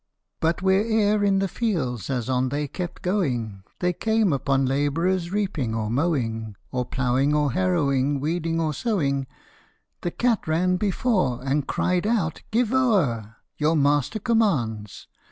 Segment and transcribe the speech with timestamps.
[0.39, 5.75] But where'er in the fields, as on they kept going, They came upon labourers reaping
[5.75, 9.27] or mowing, Or ploughing or harrowing, weeding or sowing
[10.01, 13.35] The cat ran before, And cried out," Give o'er!
[13.59, 15.07] Your master commands